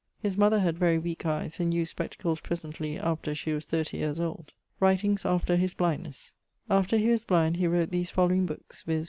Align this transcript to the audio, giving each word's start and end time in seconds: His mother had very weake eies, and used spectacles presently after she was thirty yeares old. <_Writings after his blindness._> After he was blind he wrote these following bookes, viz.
His 0.19 0.35
mother 0.35 0.61
had 0.61 0.79
very 0.79 0.97
weake 0.97 1.27
eies, 1.27 1.59
and 1.59 1.71
used 1.75 1.91
spectacles 1.91 2.39
presently 2.39 2.97
after 2.97 3.35
she 3.35 3.53
was 3.53 3.65
thirty 3.65 3.99
yeares 3.99 4.19
old. 4.19 4.51
<_Writings 4.81 5.29
after 5.29 5.57
his 5.57 5.75
blindness._> 5.75 6.31
After 6.71 6.97
he 6.97 7.09
was 7.09 7.23
blind 7.23 7.57
he 7.57 7.67
wrote 7.67 7.91
these 7.91 8.09
following 8.09 8.47
bookes, 8.47 8.81
viz. 8.81 8.99